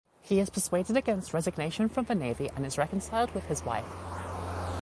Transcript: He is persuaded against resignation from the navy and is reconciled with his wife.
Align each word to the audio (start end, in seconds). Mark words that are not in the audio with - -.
He 0.23 0.39
is 0.39 0.49
persuaded 0.49 0.97
against 0.97 1.31
resignation 1.31 1.87
from 1.87 2.05
the 2.05 2.15
navy 2.15 2.49
and 2.55 2.65
is 2.65 2.75
reconciled 2.79 3.35
with 3.35 3.45
his 3.45 3.63
wife. 3.63 3.85